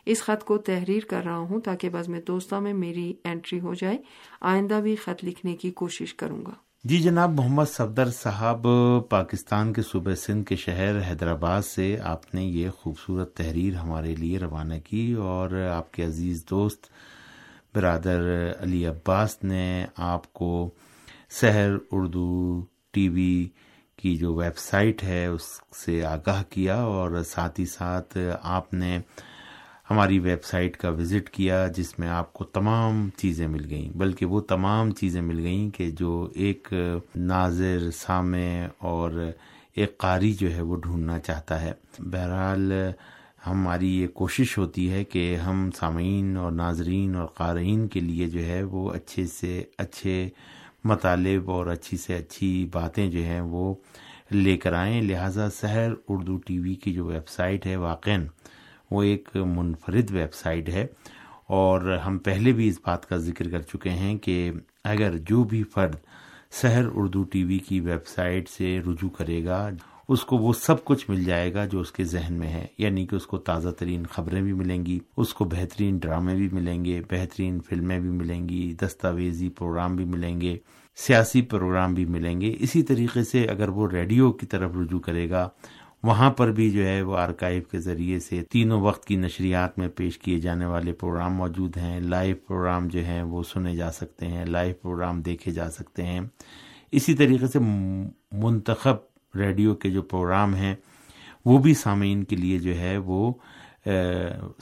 اس 0.05 0.23
خط 0.23 0.43
کو 0.43 0.57
تحریر 0.57 1.03
کر 1.09 1.21
رہا 1.25 1.37
ہوں 1.37 1.61
تاکہ 1.61 1.89
بز 1.89 2.09
میں 2.09 2.21
دوستوں 2.27 2.61
میں 2.61 2.73
میری 2.73 3.13
انٹری 3.23 3.59
ہو 3.59 3.73
جائے۔ 3.73 3.97
آئندہ 4.41 4.79
بھی 4.83 4.95
خط 4.95 5.25
لکھنے 5.25 5.55
کی 5.55 5.71
کوشش 5.71 6.13
کروں 6.13 6.45
گا۔ 6.45 6.51
جی 6.83 6.97
جناب، 7.01 7.29
محمد 7.29 7.63
صفدر 7.67 8.09
صاحب، 8.09 8.67
پاکستان 9.09 9.73
کے 9.73 9.81
صوبہ 9.81 10.15
سندھ 10.15 10.45
کے 10.45 10.55
شہر 10.55 10.99
حیدرآباد 11.09 11.61
سے 11.61 11.97
آپ 12.03 12.35
نے 12.35 12.43
یہ 12.43 12.69
خوبصورت 12.69 13.33
تحریر 13.33 13.75
ہمارے 13.75 14.15
لیے 14.15 14.39
روانہ 14.39 14.73
کی 14.83 15.13
اور 15.13 15.49
آپ 15.51 15.91
کے 15.91 16.05
عزیز 16.05 16.45
دوست 16.49 16.85
برادر 17.75 18.51
علی 18.59 18.85
عباس 18.85 19.43
نے 19.43 19.85
آپ 19.97 20.33
کو 20.33 20.69
سحر 21.29 21.77
اردو 21.91 22.61
ٹی 22.91 23.09
وی 23.09 23.47
کی 23.95 24.17
جو 24.17 24.33
ویب 24.33 24.57
سائٹ 24.57 25.03
ہے 25.03 25.25
اس 25.25 25.61
سے 25.85 26.05
آگاہ 26.05 26.43
کیا 26.49 26.81
اور 26.81 27.21
ساتھ 27.23 27.59
ہی 27.59 27.65
ساتھ 27.65 28.17
آپ 28.41 28.73
نے 28.73 28.99
ہماری 29.89 30.19
ویب 30.19 30.43
سائٹ 30.43 30.77
کا 30.77 30.89
وزٹ 30.89 31.29
کیا 31.29 31.67
جس 31.67 31.99
میں 31.99 32.07
آپ 32.07 32.33
کو 32.33 32.43
تمام 32.43 33.09
چیزیں 33.17 33.47
مل 33.47 33.65
گئیں۔ 33.69 33.97
بلکہ 33.97 34.25
وہ 34.25 34.39
تمام 34.39 34.91
چیزیں 34.91 35.21
مل 35.21 35.39
گئیں 35.39 35.69
کہ 35.69 35.91
جو 35.91 36.29
ایک 36.35 36.73
ناظر، 37.15 37.91
سامع 37.91 38.67
اور 38.77 39.31
ایک 39.75 39.97
قاری 39.97 40.33
جو 40.33 40.55
ہے 40.55 40.61
وہ 40.61 40.75
ڈھونڈنا 40.75 41.19
چاہتا 41.19 41.61
ہے۔ 41.61 41.71
بہرحال 41.99 42.73
ہماری 43.47 44.01
یہ 44.01 44.07
کوشش 44.07 44.57
ہوتی 44.57 44.91
ہے 44.91 45.03
کہ 45.03 45.35
ہم 45.35 45.69
سامعین 45.71 46.37
اور 46.37 46.51
ناظرین 46.51 47.15
اور 47.15 47.25
قارئین 47.25 47.87
کے 47.87 47.99
لیے 47.99 48.27
جو 48.27 48.45
ہے 48.45 48.63
وہ 48.63 48.91
اچھے 48.91 49.25
سے 49.25 49.63
اچھے 49.77 50.29
مطالب 50.83 51.51
اور 51.51 51.67
اچھی 51.67 51.97
سے 51.97 52.15
اچھی 52.15 52.69
باتیں 52.73 53.11
جو 53.11 53.19
ہیں 53.19 53.41
وہ 53.41 53.73
لے 54.31 54.57
کر 54.57 54.73
آئیں۔ 54.73 55.01
لہٰذا 55.01 55.49
سحر 55.49 55.91
اردو 56.07 56.37
ٹی 56.37 56.59
وی 56.59 56.75
کی 56.75 56.93
جو 56.93 57.05
ویب 57.05 57.27
سائٹ 57.27 57.65
ہے 57.65 57.75
واقع 57.75 58.09
وہ 58.91 59.03
ایک 59.03 59.29
منفرد 59.35 60.11
ویب 60.11 60.33
سائٹ 60.33 60.69
ہے 60.69 60.87
اور 61.47 61.97
ہم 62.05 62.17
پہلے 62.17 62.51
بھی 62.51 62.67
اس 62.67 62.79
بات 62.85 63.09
کا 63.09 63.17
ذکر 63.17 63.49
کر 63.49 63.61
چکے 63.61 63.89
ہیں 63.89 64.17
کہ 64.17 64.51
اگر 64.83 65.17
جو 65.17 65.43
بھی 65.43 65.63
فرد 65.63 65.95
سحر 66.51 66.83
اردو 66.93 67.23
ٹی 67.23 67.43
وی 67.43 67.59
کی 67.59 67.79
ویب 67.79 68.07
سائٹ 68.07 68.49
سے 68.49 68.79
رجوع 68.79 69.09
کرے 69.09 69.45
گا، 69.45 69.69
اس 70.09 70.25
کو 70.25 70.37
وہ 70.37 70.53
سب 70.53 70.85
کچھ 70.85 71.09
مل 71.09 71.23
جائے 71.23 71.53
گا 71.53 71.65
جو 71.65 71.79
اس 71.79 71.91
کے 71.91 72.03
ذہن 72.03 72.33
میں 72.33 72.47
ہے۔ 72.47 72.67
یعنی 72.77 73.07
کہ 73.07 73.15
اس 73.15 73.27
کو 73.27 73.37
تازہ 73.37 73.69
ترین 73.69 74.05
خبریں 74.05 74.41
بھی 74.41 74.53
ملیں 74.53 74.85
گی، 74.85 74.99
اس 75.17 75.33
کو 75.33 75.45
بہترین 75.45 75.97
ڈرامے 75.97 76.35
بھی 76.35 76.49
ملیں 76.51 76.85
گے، 76.85 77.01
بہترین 77.11 77.59
فلمیں 77.59 77.99
بھی 77.99 78.09
ملیں 78.09 78.49
گی، 78.49 78.75
دستاویزی 78.81 79.49
پروگرام 79.49 79.95
بھی 79.95 80.05
ملیں 80.05 80.41
گے، 80.41 80.57
سیاسی 80.95 81.41
پروگرام 81.41 81.93
بھی 81.93 82.05
ملیں 82.05 82.41
گے۔ 82.41 82.55
اسی 82.59 82.83
طریقے 82.83 83.23
سے 83.23 83.45
اگر 83.45 83.69
وہ 83.69 83.87
ریڈیو 83.87 84.31
کی 84.31 84.45
طرف 84.45 84.71
رجوع 84.75 84.99
کرے 84.99 85.29
گا 85.29 85.49
وہاں 86.03 86.29
پر 86.31 86.51
بھی 86.51 86.69
جو 86.71 86.85
ہے 86.87 87.01
وہ 87.01 87.17
آرکائیو 87.17 87.61
کے 87.71 87.79
ذریعے 87.79 88.19
سے 88.19 88.41
تینوں 88.43 88.81
وقت 88.81 89.05
کی 89.05 89.15
نشریات 89.15 89.77
میں 89.79 89.87
پیش 89.87 90.17
کیے 90.17 90.39
جانے 90.39 90.65
والے 90.65 90.93
پروگرام 90.93 91.33
موجود 91.33 91.77
ہیں۔ 91.77 91.99
لائیو 91.99 92.35
پروگرام 92.47 92.87
جو 92.87 93.03
ہیں 93.05 93.21
وہ 93.23 93.43
سنے 93.43 93.75
جا 93.75 93.91
سکتے 93.91 94.27
ہیں 94.27 94.45
لائیو 94.45 94.73
پروگرام 94.81 95.21
دیکھے 95.21 95.51
جا 95.51 95.69
سکتے 95.71 96.03
ہیں۔ 96.03 96.21
اسی 96.91 97.13
طریقے 97.13 97.47
سے 97.47 97.59
منتخب 98.31 98.95
ریڈیو 99.35 99.75
کے 99.75 99.89
جو 99.89 100.01
پروگرام 100.01 100.55
ہیں، 100.55 100.75
وہ 101.45 101.57
بھی 101.57 101.73
سامعین 101.73 102.23
کے 102.23 102.35
لیے 102.35 102.59
جو 102.59 102.77
ہے 102.79 102.97
وہ 102.97 103.33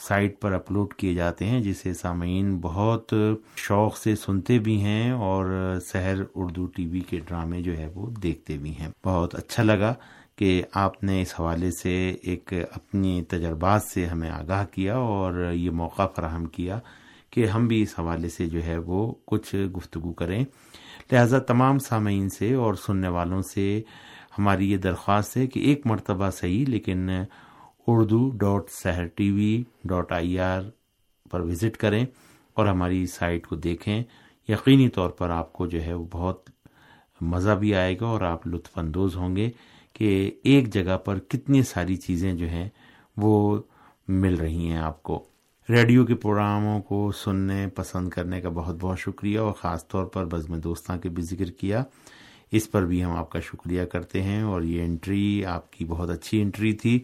سائٹ 0.02 0.42
پر 0.42 0.52
اپلوڈ 0.52 0.94
کیے 0.94 1.13
جاتے 1.13 1.46
ہیں، 1.46 1.62
جسے 1.62 1.94
سامعین 1.94 2.58
بہت 2.58 3.13
شوق 3.56 3.98
سے 3.98 4.16
سنتے 4.16 4.60
بھی 4.60 4.82
ہیں 4.82 5.12
اور 5.12 5.75
سحر 5.86 6.16
اردو 6.36 6.66
ٹی 6.66 6.88
وی 6.88 7.00
کے 7.00 7.20
ڈرامے 7.28 7.62
جو 7.62 7.78
ہے 7.78 7.88
وہ 7.96 8.10
دیکھتے 8.24 8.58
بھی 8.58 8.72
ہیں۔ 8.72 8.88
بہت 9.06 9.36
اچھا 9.36 9.63
لگا۔ 9.63 9.94
کہ 10.36 10.63
آپ 10.74 11.04
نے 11.04 11.22
اس 11.22 11.34
حوالے 11.40 11.70
سے 11.72 12.10
ایک 12.22 12.54
اپنی 12.72 13.24
تجربات 13.24 13.84
سے 13.84 14.06
ہمیں 14.06 14.30
آگاہ 14.30 14.66
کیا 14.66 14.96
اور 14.96 15.52
یہ 15.54 15.70
موقع 15.72 16.08
فراہم 16.08 16.46
کیا 16.46 16.80
کہ 17.30 17.46
ہم 17.46 17.68
بھی 17.68 17.82
اس 17.82 18.00
حوالے 18.00 18.30
سے 18.30 18.46
جو 18.46 18.63
ہے 18.63 18.78
وہ 18.78 19.13
کچھ 19.25 19.56
گفتگو 19.78 20.13
کریں۔ 20.13 20.44
لہذا 21.12 21.40
تمام 21.40 21.80
سامعین 21.80 22.30
سے 22.30 22.54
اور 22.54 22.74
سننے 22.74 23.08
والوں 23.08 23.42
سے 23.42 23.82
ہماری 24.38 24.72
یہ 24.72 24.78
درخواست 24.78 25.38
ہے 25.38 25.48
کہ 25.48 25.60
ایک 25.60 25.86
مرتبہ 25.86 26.30
صحیح، 26.30 26.66
لیکن 26.68 27.10
Urdu 27.88 28.30
dot 28.30 28.70
Sahar 28.70 29.06
T 29.06 29.32
V 29.32 29.63
dot 29.84 30.12
I 30.12 30.40
R 30.40 30.62
per 31.32 31.42
visit 31.42 31.78
کریں 31.78 32.06
اور 32.54 32.68
ہماری 32.68 33.06
سائٹ 33.06 33.48
کو 33.48 33.56
دیکھیں۔ 33.56 34.04
یقینی 34.48 34.90
طور 34.90 35.10
پر 35.10 35.30
آپ 35.30 35.54
کو 35.54 35.66
جو 35.66 35.84
ہے 35.84 35.94
وہ 35.94 36.06
بہت 36.12 36.50
مزہ 37.22 37.52
بھی 37.52 37.75
آئے 37.75 37.96
گا 38.02 38.06
اور 38.06 38.22
آپ 38.22 38.48
لطف 38.48 38.78
اندوز 38.78 39.16
ہوں 39.16 39.36
گے۔ 39.36 39.50
کہ 39.93 40.31
ایک 40.43 40.73
جگہ 40.73 40.97
پر 40.97 41.19
کتنی 41.19 41.63
ساری 41.63 41.95
چیزیں 41.95 42.33
جو 42.33 42.47
ہیں 42.47 42.69
وہ 43.17 43.62
مل 44.07 44.35
رہی 44.35 44.67
ہیں 44.67 44.77
آپ 44.77 45.03
کو۔ 45.03 45.23
ریڈیو 45.69 46.05
کے 46.05 46.15
پروگراموں 46.15 46.81
کو 46.81 47.12
سننے، 47.12 47.67
پسند 47.67 48.09
کرنے 48.09 48.41
کا 48.41 48.50
بہت 48.50 48.75
بہت 48.79 49.00
شکریہ 49.00 49.39
اور 49.39 49.51
خاص 49.51 49.88
طور 49.88 50.05
پر 50.05 50.25
بزم 50.25 50.55
دوستاں 50.55 50.97
کے 50.97 51.09
بھی 51.09 51.23
ذکر 51.23 51.45
کیا۔ 51.45 51.83
اس 52.51 52.71
پر 52.71 52.85
بھی 52.85 53.03
ہم 53.03 53.12
آپ 53.12 53.29
کا 53.29 53.39
شکریہ 53.39 53.83
کرتے 53.83 54.21
ہیں 54.21 54.41
اور 54.41 54.62
یہ 54.62 54.81
انٹری 54.81 55.45
آپ 55.45 55.73
کی 55.73 55.85
بہت 55.85 56.09
اچھی 56.09 56.41
انٹری 56.41 56.73
تھی۔ 56.73 57.00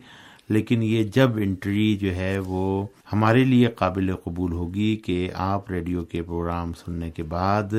لیکن 0.50 0.84
یہ 0.84 1.04
جب 1.04 1.30
انٹری 1.36 1.96
جو 1.96 2.16
ہے 2.16 2.40
وہ 2.40 2.88
ہمارے 3.14 3.44
لیے 3.44 3.68
قابل 3.68 4.16
قبول 4.16 4.52
ہوگی 4.52 4.96
کہ 4.96 5.30
آپ 5.34 5.72
ریڈیو 5.72 6.06
کے 6.06 6.22
پروگرام 6.22 6.74
سننے 6.74 7.12
کے 7.12 7.24
بعد 7.24 7.74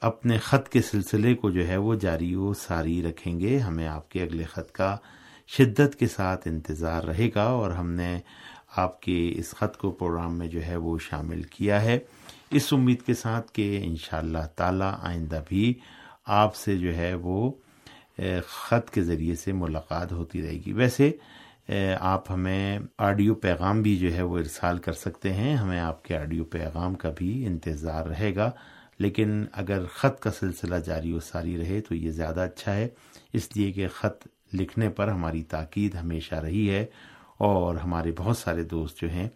اپنے 0.00 0.38
خط 0.38 0.68
کے 0.68 0.82
سلسلے 0.82 1.34
کو 1.34 1.50
جو 1.50 1.66
ہے 1.68 1.76
وہ 1.76 1.94
جاری 1.94 2.34
و 2.34 2.52
ساری 2.54 3.02
رکھیں 3.02 3.38
گے۔ 3.40 3.58
ہمیں 3.58 3.86
آپ 3.86 4.10
کے 4.10 4.22
اگلے 4.22 4.44
خط 4.44 4.72
کا 4.72 4.96
شدت 5.48 5.96
کے 5.96 6.06
ساتھ 6.06 6.48
انتظار 6.48 7.02
رہے 7.02 7.28
گا 7.34 7.42
اور 7.42 7.70
ہم 7.70 7.90
نے 7.90 8.18
آپ 8.76 9.00
کے 9.02 9.32
اس 9.36 9.50
خط 9.50 9.76
کو 9.76 9.90
پروگرام 9.90 10.38
میں 10.38 10.46
جو 10.48 10.64
ہے 10.66 10.76
وہ 10.76 10.98
شامل 10.98 11.42
کیا 11.42 11.82
ہے۔ 11.82 11.98
اس 12.50 12.72
امید 12.72 13.02
کے 13.02 13.14
ساتھ 13.14 13.52
کہ 13.52 13.80
ان 13.84 13.96
شاء 13.96 14.18
اللہ 14.18 14.46
تعالی 14.56 14.90
آئندہ 15.02 15.40
بھی 15.48 15.74
آپ 16.24 16.56
سے 16.56 16.76
جو 16.78 16.96
ہے 16.96 17.14
وہ 17.14 17.50
خط 18.46 18.90
کے 18.90 19.02
ذریعے 19.02 19.34
سے 19.34 19.52
ملاقات 19.52 20.12
ہوتی 20.12 20.42
رہے 20.42 20.58
گی۔ 20.66 20.72
ویسے 20.72 21.10
آپ 22.00 22.30
ہمیں 22.30 22.78
آڈیو 22.98 23.34
پیغام 23.34 23.82
بھی 23.82 23.96
جو 23.96 24.12
ہے 24.14 24.22
وہ 24.22 24.38
ارسال 24.38 24.78
کر 24.78 24.92
سکتے 24.92 25.32
ہیں۔ 25.32 25.56
ہمیں 25.56 25.80
آپ 25.80 26.04
کے 26.04 26.16
آڈیو 26.16 26.44
پیغام 26.44 26.94
کا 26.94 27.10
بھی 27.16 27.46
انتظار 27.46 28.06
رہے 28.06 28.34
گا۔ 28.34 28.50
لیکن 28.98 29.44
اگر 29.52 29.86
خط 29.86 30.20
کا 30.20 30.30
سلسلہ 30.30 30.74
جاری 30.74 31.12
و 31.12 31.20
ساری 31.20 31.58
رہے 31.58 31.80
تو 31.80 31.94
یہ 31.94 32.10
زیادہ 32.10 32.40
اچھا 32.40 32.74
ہے۔ 32.74 32.88
اس 33.32 33.56
لیے 33.56 33.72
کہ 33.72 33.88
خط 33.88 34.28
لکھنے 34.54 34.88
پر 34.88 35.08
ہماری 35.08 35.42
تاکید 35.42 35.94
ہمیشہ 35.94 36.34
رہی 36.34 36.70
ہے 36.70 36.86
اور 37.38 37.74
ہمارے 37.74 38.12
بہت 38.16 38.38
سارے 38.38 38.64
دوست 38.64 39.00
جو 39.00 39.08
ہیں 39.08 39.28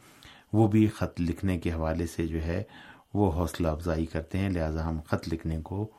وہ 0.53 0.69
بھی 0.69 0.89
خط 0.89 1.21
لکھنے 1.21 1.59
کے 1.59 1.73
حوالے 1.73 2.07
سے 2.07 2.27
جو 2.27 2.43
ہے 2.43 2.63
وہ 3.15 3.33
حوصلہ 3.33 3.69
افزائی 3.69 4.07
کرتے 4.07 4.39
ہیں۔ 4.39 4.51
لہٰذا 4.51 4.89
ہم 4.89 5.01
خط 5.07 5.33
لکھنے 5.33 5.61
کو 5.61 5.91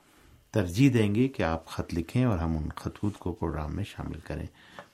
ترجیح 0.52 0.90
دیں 0.94 1.16
گے 1.16 1.28
کہ 1.28 1.44
آپ 1.44 1.68
خط 1.68 1.94
لکھیں 1.94 2.26
اور 2.26 2.38
ہم 2.38 2.58
ان 2.58 2.70
خطوط 2.76 3.18
کو 3.18 3.32
پروگرام 3.32 3.76
میں 3.76 3.84
شامل 3.84 4.20
کریں۔ 4.20 4.48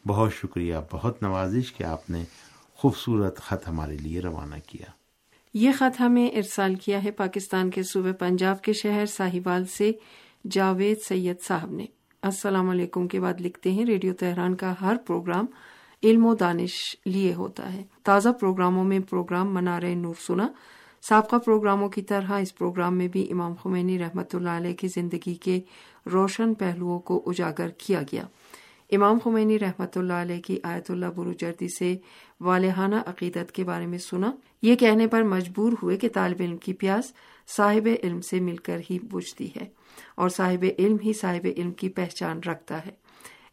بہت 0.08 0.34
شکریہ، 0.34 0.76
بہت 0.92 1.24
نوازش 1.24 1.74
کہ 1.74 1.84
آپ 1.84 2.10
نے 2.10 2.24
خوبصورت 2.76 3.42
خط 3.42 3.68
ہمارے 3.68 3.98
لیے 3.98 4.22
روانہ 4.22 4.56
کیا۔ 4.68 5.05
یہ 5.56 5.72
خط 5.78 6.02
ہمیں 6.02 6.28
ارسال 6.28 6.76
کیا 6.76 7.04
ہے 7.04 7.12
پاکستان 7.12 7.70
کے 7.70 7.84
صوبے 7.84 8.14
پنجاب 8.14 8.62
کے 8.62 8.74
شہر 8.74 9.06
ساہیوال 9.06 9.66
سے 9.66 9.92
جاوید 10.52 10.98
سید 11.08 11.36
صاحب 11.42 11.72
نے۔ 11.72 11.86
السلام 12.22 12.70
علیکم 12.70 13.08
کے 13.08 13.20
بعد 13.20 13.34
لکھتے 13.40 13.72
ہیں، 13.72 13.86
ریڈیو 13.86 14.14
تہران 14.14 14.56
کا 14.56 14.74
ہر 14.82 14.96
پروگرام 15.08 15.46
علم 16.04 16.26
و 16.26 16.36
دانش 16.36 16.96
لیے 17.06 17.34
ہوتا 17.34 17.74
ہے۔ 17.74 17.84
تازہ 18.04 18.30
پروگراموں 18.30 18.84
میں 18.84 19.00
پروگرام 19.00 19.54
منار 19.54 19.82
نور 19.82 20.14
سنا۔ 20.20 20.48
سابقہ 21.02 21.36
پروگراموں 21.36 21.90
کی 21.90 22.02
طرح 22.02 22.32
اس 22.32 22.56
پروگرام 22.56 22.98
میں 22.98 23.08
بھی 23.08 23.32
امام 23.32 23.54
خمینی 23.54 24.00
رحمت 24.00 24.36
اللہ 24.36 24.50
علیہ 24.50 24.74
کی 24.74 24.88
زندگی 24.88 25.34
کے 25.34 25.62
روشن 26.14 26.54
پہلوؤں 26.54 27.00
کو 27.00 27.24
اجاگر 27.26 27.70
کیا 27.70 28.02
گیا۔ 28.02 28.24
امام 28.92 29.18
خمینی 29.24 29.60
رحمت 29.60 29.98
اللہ 29.98 30.14
علیہ 30.14 30.42
کی 30.42 30.60
آیت 30.64 30.92
اللہ 30.92 31.06
بروجردی 31.06 31.68
سے 31.68 31.98
والہانہ 32.40 32.96
عقیدت 33.06 33.52
کے 33.52 33.64
بارے 33.64 33.86
میں 33.86 33.98
سنا۔ 33.98 34.32
یہ 34.62 34.76
کہنے 34.76 35.08
پر 35.08 35.24
مجبور 35.24 35.74
ہوئے 35.84 35.98
کہ 35.98 36.10
طالب 36.10 36.38
علم 36.40 36.58
کی 36.58 36.74
پیاس 36.74 37.14
صاحب 37.48 37.88
علم 38.04 38.22
سے 38.22 38.40
مل 38.40 38.56
کر 38.56 38.80
ہی 38.90 39.00
بجھتی 39.00 39.48
ہے 39.48 39.66
اور 40.16 40.30
صاحب 40.30 40.66
علم 40.80 40.98
ہی 41.06 41.14
صاحب 41.14 41.48
علم 41.58 41.72
کی 41.72 41.90
پہچان 41.90 42.40
رکھتا 42.40 42.86
ہے۔ 42.86 42.92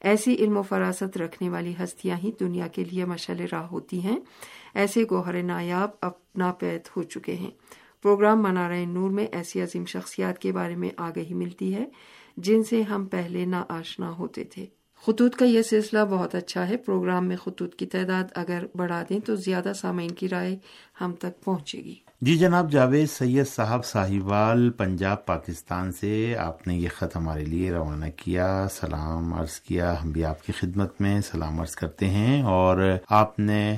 ایسی 0.01 0.35
علم 0.35 0.57
و 0.57 0.63
فراست 0.63 1.17
رکھنے 1.17 1.49
والی 1.49 1.75
ہستیاں 1.85 2.17
ہی 2.17 2.31
دنیا 2.41 2.67
کے 2.67 2.85
لیے 2.85 3.05
مشل 3.05 3.47
راہ 3.53 3.67
ہوتی 3.67 4.01
ہیں۔ 4.01 4.21
ایسے 4.75 5.05
گوہر 5.11 5.43
نایاب 5.43 5.91
اب 6.01 6.13
ناپید 6.37 6.81
ہو 6.97 7.03
چکے 7.03 7.35
ہیں۔ 7.35 7.51
پروگرام 8.03 8.43
منارہ 8.43 8.85
نور 8.87 9.11
میں 9.11 9.27
ایسی 9.33 9.63
عظیم 9.63 9.85
شخصیات 9.85 10.39
کے 10.39 10.53
بارے 10.53 10.77
میں 10.77 10.89
آگہی 10.97 11.35
ملتی 11.35 11.75
ہے 11.75 11.85
جن 12.37 12.63
سے 12.63 12.83
ہم 12.83 13.07
پہلے 13.07 13.45
نا 13.45 13.65
آشنا 13.69 14.11
ہوتے 14.11 14.45
تھے۔ 14.45 14.67
خطوط 15.07 15.37
کا 15.37 15.45
یہ 15.45 15.63
سلسلہ 15.63 15.99
بہت 16.11 16.35
اچھا 16.35 16.69
ہے۔ 16.69 16.77
پروگرام 16.77 17.29
میں 17.29 17.37
خطوط 17.37 17.75
کی 17.75 17.87
تعداد 17.87 18.25
اگر 18.35 18.65
بڑھا 18.75 19.03
دیں 19.09 19.21
تو 19.21 19.35
زیادہ 19.37 19.73
سامعین 19.77 20.11
کی 20.11 20.29
رائے 20.29 20.59
ہم 21.01 21.13
تک 21.13 21.45
پہنچے 21.45 21.79
گی۔ 21.79 21.95
جی 22.21 22.39
جناب، 22.39 22.73
جاوید 22.73 23.11
سید 23.11 23.49
صاحب 23.49 23.85
ساہیوال، 23.85 24.71
پنجاب، 24.71 25.27
پاکستان 25.27 25.93
سے 25.93 26.37
آپ 26.39 26.67
نے 26.67 26.77
یہ 26.77 26.89
خط 26.97 27.17
ہمارے 27.17 27.45
لیے 27.45 27.73
روانہ 27.73 28.05
کیا۔ 28.17 28.67
سلام 28.73 29.33
عرض 29.33 29.61
کیا۔ 29.61 30.03
ہم 30.03 30.11
بھی 30.11 30.25
آپ 30.25 30.47
کی 30.47 30.53
خدمت 30.53 31.01
میں 31.01 31.21
سلام 31.21 31.61
عرض 31.61 31.71
کرتے 31.71 32.11
ہیں۔ 32.11 32.43
اور 32.43 32.97
آپ 33.09 33.39
نے 33.39 33.77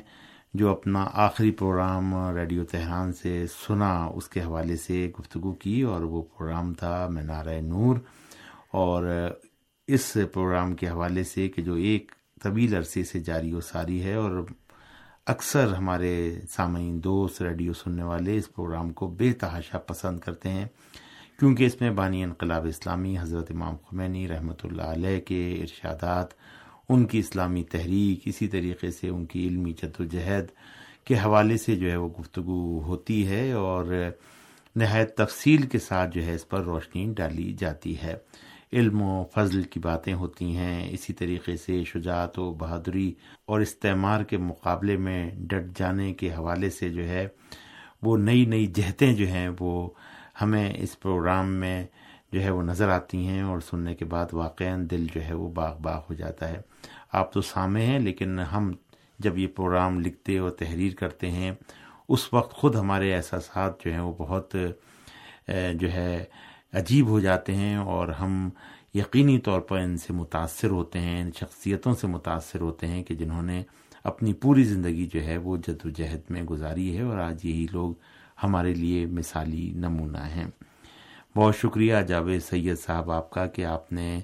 جو 0.54 0.70
اپنا 0.70 1.06
آخری 1.12 1.50
پروگرام 1.50 2.14
ریڈیو 2.36 2.64
تہران 2.64 3.12
سے 3.12 3.46
سنا، 3.66 4.04
اس 4.04 4.28
کے 4.28 4.40
حوالے 4.40 4.76
سے 4.76 5.12
گفتگو 5.20 5.52
کی 5.52 5.82
اور 5.82 6.00
وہ 6.00 6.22
پروگرام 6.22 6.74
تھا 6.74 7.08
مینار 7.10 7.44
نور۔ 7.62 7.96
اور 8.70 9.30
اس 9.88 10.16
پروگرام 10.32 10.74
کے 10.74 10.88
حوالے 10.88 11.24
سے 11.24 11.48
کہ 11.48 11.62
جو 11.62 11.74
ایک 11.74 12.12
طویل 12.42 12.74
عرصے 12.74 13.04
سے 13.04 13.20
جاری 13.20 13.52
و 13.52 13.60
ساری 13.60 14.02
ہے 14.02 14.14
اور 14.14 14.44
اکثر 15.26 15.72
ہمارے 15.74 16.40
سامعین 16.50 17.04
دوست، 17.04 17.42
ریڈیو 17.42 17.72
سننے 17.72 18.02
والے 18.02 18.36
اس 18.36 18.52
پروگرام 18.54 18.92
کو 18.92 19.08
بے 19.08 19.32
تحاشا 19.32 19.78
پسند 19.78 20.18
کرتے 20.18 20.48
ہیں، 20.48 20.64
کیونکہ 21.38 21.64
اس 21.64 21.80
میں 21.80 21.90
بانی 21.90 22.22
انقلاب 22.24 22.66
اسلامی، 22.66 23.18
حضرت 23.18 23.50
امام 23.50 23.76
خمینی 23.76 24.28
رحمۃ 24.28 24.64
اللہ 24.64 24.82
علیہ 24.82 25.20
کے 25.20 25.58
ارشادات، 25.60 26.26
ان 26.88 27.04
کی 27.04 27.18
اسلامی 27.18 27.64
تحریک، 27.64 28.28
اسی 28.28 28.48
طریقے 28.48 28.90
سے 28.90 29.08
ان 29.08 29.26
کی 29.26 29.46
علمی 29.48 29.72
جد 29.72 30.00
و 30.00 30.04
جہد 30.04 30.50
کے 31.04 31.14
حوالے 31.14 31.56
سے 31.56 31.76
جو 31.76 31.90
ہے 31.90 31.96
وہ 31.96 32.08
گفتگو 32.20 32.82
ہوتی 32.82 33.26
ہے 33.28 33.52
اور 33.52 34.10
نہایت 34.76 35.16
تفصیل 35.16 35.62
کے 35.62 35.78
ساتھ 35.78 36.14
جو 36.14 36.24
ہے 36.24 36.34
اس 36.34 36.48
پر 36.48 36.62
روشنی 36.62 37.12
ڈالی 37.16 37.52
جاتی 37.52 37.96
ہے۔ 38.02 38.14
علم 38.72 39.02
و 39.02 39.24
فضل 39.34 39.62
کی 39.62 39.80
باتیں 39.80 40.12
ہوتی 40.14 40.56
ہیں، 40.56 40.88
اسی 40.92 41.12
طریقے 41.12 41.56
سے 41.56 41.82
شجاعت 41.84 42.38
و 42.38 42.50
بہادری 42.54 43.12
اور 43.46 43.60
استعمار 43.60 44.22
کے 44.22 44.36
مقابلے 44.40 44.96
میں 44.96 45.30
ڈٹ 45.40 45.78
جانے 45.78 46.12
کے 46.14 46.32
حوالے 46.34 46.70
سے 46.70 46.88
جو 46.88 47.08
ہے، 47.08 47.26
وہ 48.02 48.16
نئی 48.18 48.44
نئی 48.46 48.66
جہتیں 48.76 49.12
جو 49.14 49.26
ہیں، 49.26 49.48
وہ 49.58 49.88
ہمیں 50.40 50.72
اس 50.74 50.98
پروگرام 51.00 51.54
میں 51.56 51.84
جو 52.32 52.42
ہے 52.42 52.50
وہ 52.50 52.62
نظر 52.62 52.88
آتی 52.88 53.26
ہیں 53.26 53.42
اور 53.42 53.60
سننے 53.60 53.94
کے 53.94 54.04
بعد 54.04 54.32
واقع 54.32 54.64
دل 54.90 55.06
جو 55.14 55.24
ہے 55.24 55.34
وہ 55.34 55.48
باغ 55.50 55.76
باغ 55.82 56.00
ہو 56.08 56.14
جاتا 56.14 56.48
ہے۔ 56.48 56.60
آپ 57.12 57.32
تو 57.32 57.40
سامع 57.42 57.80
ہیں، 57.80 57.98
لیکن 57.98 58.38
ہم 58.52 58.72
جب 59.18 59.38
یہ 59.38 59.46
پروگرام 59.46 60.00
لکھتے 60.00 60.38
اور 60.38 60.50
تحریر 60.50 60.94
کرتے 60.94 61.30
ہیں، 61.30 61.52
اس 62.08 62.32
وقت 62.32 62.52
خود 62.52 62.74
ہمارے 62.74 63.14
احساسات 63.14 63.84
جو 63.84 63.92
ہیں 63.92 64.00
وہ 64.00 64.12
بہت 64.18 64.56
جو 65.74 65.92
ہے 65.92 66.24
عجیب 66.74 67.08
ہو 67.08 67.20
جاتے 67.20 67.54
ہیں 67.54 67.76
اور 67.76 68.08
ہم 68.08 68.48
یقینی 68.94 69.38
طور 69.38 69.60
پر 69.60 69.78
ان 69.78 69.96
سے 69.96 70.12
متاثر 70.12 70.70
ہوتے 70.70 70.98
ہیں، 70.98 71.20
ان 71.22 71.30
شخصیتوں 71.40 71.94
سے 71.94 72.06
متاثر 72.06 72.60
ہوتے 72.60 72.86
ہیں 72.86 73.02
کہ 73.02 73.14
جنہوں 73.14 73.42
نے 73.42 73.62
اپنی 74.04 74.32
پوری 74.32 74.64
زندگی 74.64 75.06
جو 75.14 75.24
ہے 75.24 75.36
وہ 75.36 75.56
جد 75.56 75.84
و 75.84 75.88
جہد 75.88 76.30
میں 76.30 76.42
گزاری 76.42 76.96
ہے 76.96 77.02
اور 77.02 77.18
آج 77.18 77.44
یہی 77.46 77.66
لوگ 77.72 77.92
ہمارے 78.42 78.74
لیے 78.74 79.06
مثالی 79.06 79.72
نمونہ 79.74 80.24
ہیں۔ 80.36 80.46
بہت 81.36 81.56
شکریہ 81.56 81.96
جاوید 82.08 82.42
سید 82.42 82.78
صاحب 82.78 83.10
آپ 83.10 83.30
کا 83.30 83.46
کہ 83.46 83.64
آپ 83.64 83.92
نے 83.92 84.20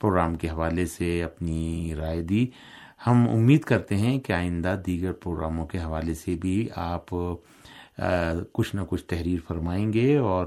پروگرام 0.00 0.34
کے 0.34 0.48
حوالے 0.48 0.86
سے 0.86 1.22
اپنی 1.22 1.94
رائے 1.98 2.22
دی۔ 2.22 2.46
ہم 3.06 3.28
امید 3.28 3.60
کرتے 3.60 3.96
ہیں 3.96 4.18
کہ 4.18 4.32
آئندہ 4.32 4.76
دیگر 4.86 5.12
پروگراموں 5.12 5.66
کے 5.66 5.78
حوالے 5.78 6.14
سے 6.14 6.34
بھی 6.40 6.68
آپ 6.74 7.14
کچھ 8.52 8.74
نہ 8.76 8.80
کچھ 8.88 9.04
تحریر 9.04 9.38
فرمائیں 9.48 9.92
گے 9.92 10.16
اور 10.16 10.46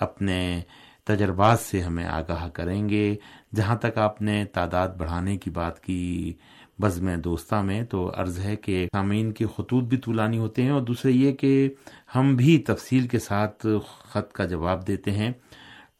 اپنے 0.00 0.60
تجربات 1.04 1.60
سے 1.60 1.80
ہمیں 1.82 2.04
آگاہ 2.04 2.48
کریں 2.48 2.88
گے۔ 2.88 3.14
جہاں 3.54 3.76
تک 3.76 3.98
آپ 3.98 4.22
نے 4.22 4.44
تعداد 4.44 4.88
بڑھانے 4.88 5.36
کی 5.36 5.50
بات 5.50 5.80
کی 5.80 6.32
بزم 6.78 7.08
دوستہ 7.20 7.54
میں، 7.54 7.82
تو 7.82 8.10
عرض 8.16 8.38
ہے 8.38 8.56
کہ 8.56 8.86
سامعین 8.92 9.32
کے 9.32 9.46
خطوط 9.46 9.84
بھی 9.84 9.96
طولانی 9.96 10.38
ہوتے 10.38 10.62
ہیں 10.62 10.70
اور 10.70 10.80
دوسرے 10.80 11.10
یہ 11.10 11.32
کہ 11.32 11.68
ہم 12.14 12.34
بھی 12.36 12.58
تفصیل 12.58 13.08
کے 13.08 13.18
ساتھ 13.18 13.66
خط 14.08 14.32
کا 14.32 14.44
جواب 14.44 14.86
دیتے 14.86 15.10
ہیں، 15.10 15.32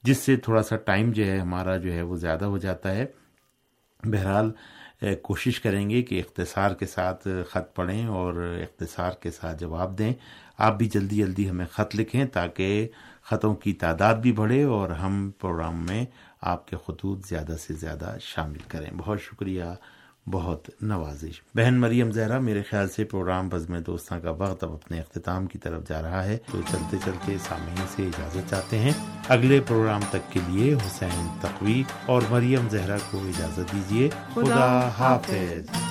جس 0.03 0.19
سے 0.19 0.37
تھوڑا 0.37 0.63
سا 0.63 0.77
ٹائم 0.77 1.11
جو 1.13 1.27
ہے 1.27 1.39
ہمارا 1.39 1.77
جو 1.77 1.93
ہے 1.93 2.03
وہ 2.03 2.17
زیادہ 2.17 2.45
ہو 2.45 2.59
جاتا 2.59 2.95
ہے۔ 2.95 3.07
بہرحال 4.05 4.51
کوشش 5.23 5.61
کریں 5.61 5.89
گے 5.91 6.03
کہ 6.03 6.21
اختصار 6.21 6.71
کے 6.71 6.87
ساتھ 6.87 7.29
خط 7.49 7.75
پڑھیں 7.75 8.07
اور 8.07 8.35
اختصار 8.63 9.13
کے 9.21 9.31
ساتھ 9.31 9.61
جواب 9.61 9.99
دیں۔ 9.99 10.13
آپ 10.59 10.79
بھی 10.79 10.87
جلدی 10.87 11.17
جلدی 11.17 11.49
ہمیں 11.51 11.67
خط 11.67 11.97
لکھیں 11.97 12.25
تاکہ 12.25 12.89
خطوں 13.31 13.55
کی 13.55 13.73
تعداد 13.73 14.15
بھی 14.15 14.33
بڑھے 14.33 14.63
اور 14.63 14.89
ہم 14.89 15.31
پروگرام 15.39 15.87
میں 15.87 16.07
آپ 16.41 16.69
کے 16.69 16.77
خطوط 16.87 17.27
زیادہ 17.29 17.55
سے 17.61 17.75
زیادہ 17.75 18.17
شامل 18.21 18.59
کریں۔ 18.69 18.91
بہت 18.97 19.21
شکریہ، 19.21 19.65
بہت 20.31 20.71
نوازش۔ 20.83 21.43
بہن 21.55 21.75
مریم 21.75 22.11
زہرا، 22.11 22.39
میرے 22.39 22.63
خیال 22.63 22.89
سے 22.89 23.05
پروگرام 23.05 23.49
بزم 23.49 23.79
دوستاں 23.79 24.21
کا 24.21 24.31
وقت 24.31 24.65
اب 24.65 24.73
اپنے 24.73 25.01
اختتام 25.01 25.47
کی 25.47 25.59
طرف 25.59 25.89
جا 25.89 26.03
رہا 26.03 26.25
ہے، 26.25 26.39
تو 26.53 26.61
چلتے 26.71 26.97
چلتے 27.05 27.37
سامعین 27.49 27.87
سے 27.89 28.07
اجازت 28.07 28.51
چاہتے 28.51 28.79
ہیں۔ 28.79 28.93
اگلے 29.29 29.61
پروگرام 29.61 30.01
تک 30.11 30.33
کے 30.33 30.41
لیے 30.49 30.75
حسین 30.75 31.29
تقوی 31.41 31.83
اور 32.07 32.23
مریم 32.31 32.69
زہرا 32.69 32.97
کو 33.11 33.19
اجازت 33.19 33.73
دیجیے 33.73 34.11
خدا 34.35 34.91
حافظ۔ 34.99 35.90